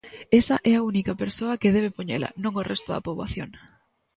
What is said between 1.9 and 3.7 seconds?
poñela, non o resto da poboación.